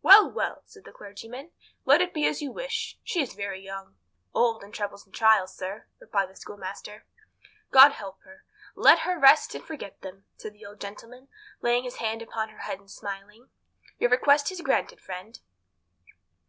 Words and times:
"Well, 0.00 0.30
well," 0.30 0.62
said 0.64 0.84
the 0.84 0.92
clergyman, 0.92 1.50
"let 1.84 2.00
it 2.00 2.14
be 2.14 2.24
as 2.28 2.40
you 2.40 2.52
wish. 2.52 3.00
She 3.02 3.20
is 3.20 3.34
very 3.34 3.60
young." 3.60 3.96
"Old 4.32 4.62
in 4.62 4.70
troubles 4.70 5.04
and 5.04 5.12
trials, 5.12 5.56
sir," 5.56 5.86
replied 5.98 6.30
the 6.30 6.36
schoolmaster. 6.36 7.04
"God 7.72 7.90
help 7.90 8.22
her. 8.22 8.44
Let 8.76 9.00
her 9.00 9.18
rest 9.18 9.56
and 9.56 9.64
forget 9.64 10.00
them," 10.00 10.24
said 10.36 10.52
the 10.52 10.64
old 10.64 10.80
gentleman, 10.80 11.26
laying 11.62 11.82
his 11.82 11.96
hand 11.96 12.22
upon 12.22 12.50
her 12.50 12.58
head, 12.60 12.78
and 12.78 12.88
smiling 12.88 13.42
at 13.42 13.48
her. 13.48 13.94
"Your 13.98 14.10
request 14.10 14.52
is 14.52 14.60
granted, 14.60 15.00
friend." 15.00 15.40